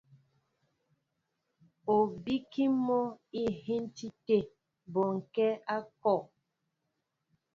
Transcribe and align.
Ú 1.95 1.97
bíkí 2.23 2.63
mɔ́ 2.85 3.03
íhíntí 3.41 4.07
tə̂ 4.25 4.39
bɔnkɛ́ 4.93 5.49
a 5.75 5.77
kɔ. 6.01 6.15